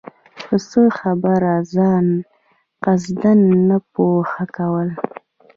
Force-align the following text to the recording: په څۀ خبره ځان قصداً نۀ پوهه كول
په 0.45 0.55
څۀ 0.69 0.83
خبره 0.99 1.53
ځان 1.73 2.05
قصداً 2.83 3.31
نۀ 3.67 3.77
پوهه 3.93 4.43
كول 4.55 4.89